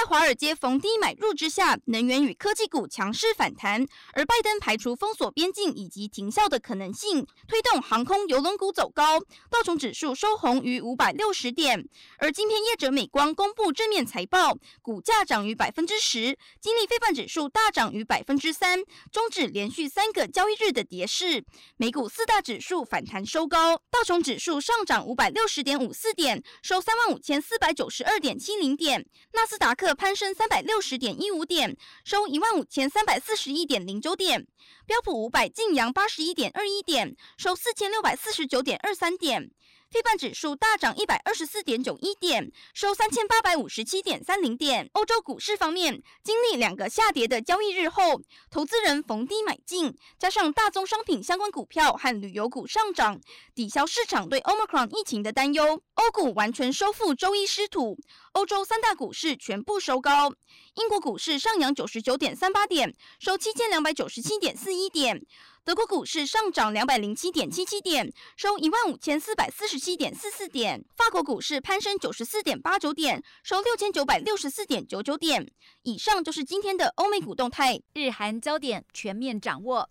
[0.00, 11.86] 在华尔街逢低买入之下，能源与科技股强势反弹，而拜登排除封锁边境以及停效的可能性，推动航空、邮轮股走高，道琼指数收红逾五百六十点。
[12.16, 21.44] 而晶片业者美光公布正面财报，股价涨逾百分之十，经历非凡指数大涨逾百分之三，终止连续三个交易日的跌势。
[21.76, 29.89] 美股四大指数反弹收高，道琼指数上涨五百六十点五四点，收三万五千四百九十二点七零点，纳斯达克。
[29.94, 34.46] 攀升三百六十点一五点，收一万五千三百四十一点零九点。
[34.86, 39.50] 标普五百劲扬八十一点二一点，收四千六百四十九点二三点。
[39.90, 44.88] 费半指数大涨一百二十四点九一点，收三千八百五十七点三零点。
[44.92, 53.20] 欧洲股市方面，经历两个下跌的交易日后，投资人逢低买进，加上大宗商品相关股票和旅游股上涨，
[53.52, 55.82] 抵消市场对 Omicron 疫情的担忧。
[56.00, 57.94] 欧股完全收复周一失土，
[58.32, 60.32] 欧洲三大股市全部收高。
[60.76, 65.22] 英国股市上扬九十九点三八点，收七千两百九十七点四一点。
[65.62, 70.82] 德国股市上涨两百零七点七七点，收一万五千四百四十七点四四点。
[70.96, 75.46] 法国股市攀升九十四点八九点，收六千九百六十四点九九点。
[75.82, 79.90] 以上就是今天的欧美股动态，日韩焦点全面掌握。